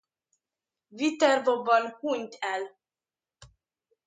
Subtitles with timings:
[0.89, 2.63] Viterboban hunyt el.